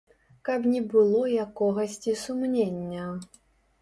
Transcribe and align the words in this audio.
Каб 0.47 0.61
не 0.71 0.79
было 0.93 1.21
якогасьці 1.45 2.17
сумнення. 2.25 3.05